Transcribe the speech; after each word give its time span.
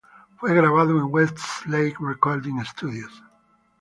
Fue 0.37 0.55
grabado 0.55 0.97
en 0.97 1.13
"Westlake 1.13 1.97
Recording 1.99 2.59
Studios". 2.65 3.23